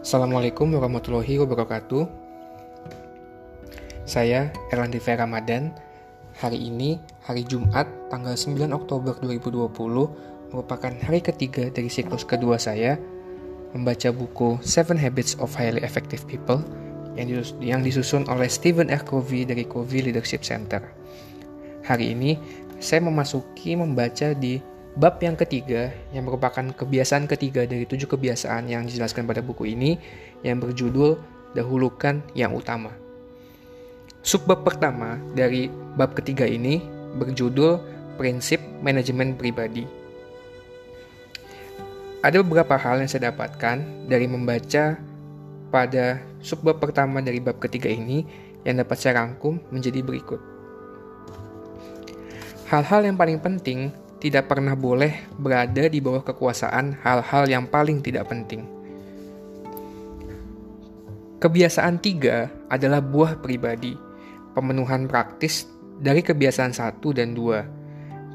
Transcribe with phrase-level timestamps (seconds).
[0.00, 2.08] Assalamualaikum warahmatullahi wabarakatuh.
[4.08, 5.76] Saya Erlandi Ramadan.
[6.40, 9.68] Hari ini, hari Jumat, tanggal 9 Oktober 2020,
[10.56, 12.96] merupakan hari ketiga dari siklus kedua saya
[13.76, 16.64] membaca buku Seven Habits of Highly Effective People
[17.60, 19.04] yang disusun oleh Stephen R.
[19.04, 20.80] Covey dari Covey Leadership Center.
[21.84, 22.40] Hari ini,
[22.80, 24.64] saya memasuki membaca di
[24.98, 29.94] Bab yang ketiga, yang merupakan kebiasaan ketiga dari tujuh kebiasaan yang dijelaskan pada buku ini,
[30.42, 31.14] yang berjudul
[31.54, 32.90] Dahulukan Yang Utama.
[34.20, 36.82] Subbab pertama dari bab ketiga ini
[37.16, 37.78] berjudul
[38.18, 39.86] Prinsip Manajemen Pribadi.
[42.20, 45.00] Ada beberapa hal yang saya dapatkan dari membaca
[45.72, 48.26] pada subbab pertama dari bab ketiga ini
[48.66, 50.42] yang dapat saya rangkum menjadi berikut.
[52.68, 53.88] Hal-hal yang paling penting
[54.20, 58.68] tidak pernah boleh berada di bawah kekuasaan hal-hal yang paling tidak penting.
[61.40, 63.96] Kebiasaan tiga adalah buah pribadi,
[64.52, 65.64] pemenuhan praktis
[65.96, 67.64] dari kebiasaan satu dan dua.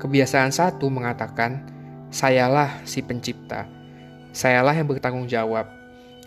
[0.00, 1.60] Kebiasaan satu mengatakan,
[2.08, 3.68] sayalah si pencipta,
[4.32, 5.68] sayalah yang bertanggung jawab.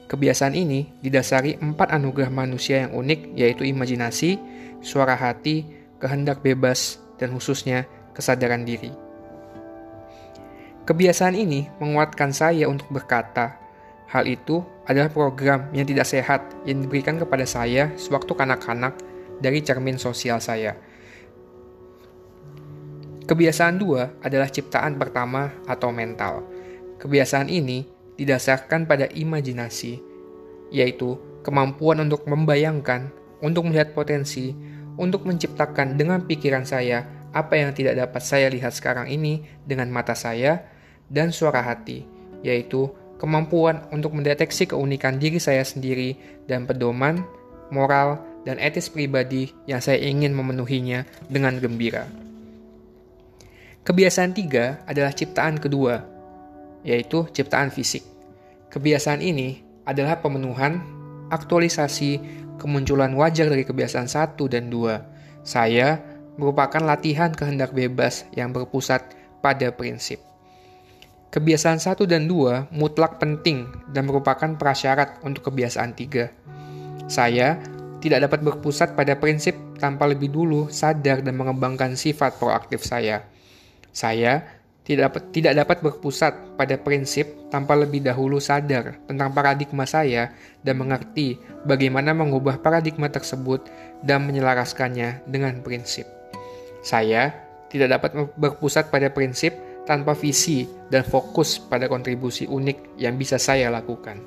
[0.05, 4.37] Kebiasaan ini didasari empat anugerah manusia yang unik, yaitu imajinasi,
[4.85, 5.65] suara hati,
[5.97, 9.08] kehendak bebas, dan khususnya kesadaran diri.
[10.89, 13.61] Kebiasaan ini menguatkan saya untuk berkata.
[14.09, 18.97] Hal itu adalah program yang tidak sehat yang diberikan kepada saya sewaktu kanak-kanak
[19.37, 20.73] dari cermin sosial saya.
[23.21, 26.41] Kebiasaan dua adalah ciptaan pertama atau mental.
[26.97, 27.85] Kebiasaan ini
[28.17, 30.01] didasarkan pada imajinasi,
[30.73, 33.13] yaitu kemampuan untuk membayangkan,
[33.45, 34.57] untuk melihat potensi,
[34.97, 40.17] untuk menciptakan dengan pikiran saya apa yang tidak dapat saya lihat sekarang ini dengan mata
[40.17, 40.78] saya,
[41.09, 42.05] dan suara hati,
[42.45, 46.15] yaitu kemampuan untuk mendeteksi keunikan diri saya sendiri
[46.47, 47.25] dan pedoman,
[47.69, 52.07] moral, dan etis pribadi yang saya ingin memenuhinya dengan gembira.
[53.83, 56.05] Kebiasaan tiga adalah ciptaan kedua,
[56.85, 58.05] yaitu ciptaan fisik.
[58.69, 60.79] Kebiasaan ini adalah pemenuhan,
[61.33, 62.21] aktualisasi,
[62.61, 65.01] kemunculan wajar dari kebiasaan satu dan dua.
[65.41, 65.97] Saya
[66.37, 69.01] merupakan latihan kehendak bebas yang berpusat
[69.41, 70.28] pada prinsip.
[71.29, 76.33] Kebiasaan satu dan dua mutlak penting dan merupakan prasyarat untuk kebiasaan tiga.
[77.05, 77.61] Saya
[78.01, 83.29] tidak dapat berpusat pada prinsip tanpa lebih dulu sadar dan mengembangkan sifat proaktif saya.
[83.93, 84.41] Saya
[84.81, 90.33] tidak dapat, tidak dapat berpusat pada prinsip tanpa lebih dahulu sadar tentang paradigma saya
[90.65, 93.69] dan mengerti bagaimana mengubah paradigma tersebut
[94.01, 96.09] dan menyelaraskannya dengan prinsip.
[96.81, 97.37] Saya
[97.69, 103.73] tidak dapat berpusat pada prinsip tanpa visi dan fokus pada kontribusi unik yang bisa saya
[103.73, 104.21] lakukan.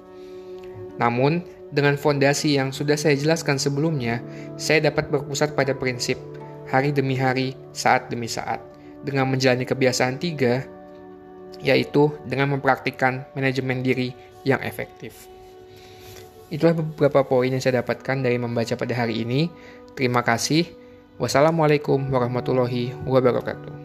[0.98, 4.18] Namun, dengan fondasi yang sudah saya jelaskan sebelumnya,
[4.58, 6.18] saya dapat berpusat pada prinsip
[6.66, 8.58] hari demi hari, saat demi saat,
[9.06, 10.66] dengan menjalani kebiasaan tiga,
[11.62, 14.10] yaitu dengan mempraktikkan manajemen diri
[14.42, 15.30] yang efektif.
[16.52, 19.48] Itulah beberapa poin yang saya dapatkan dari membaca pada hari ini.
[19.96, 20.68] Terima kasih.
[21.16, 23.81] Wassalamualaikum warahmatullahi wabarakatuh.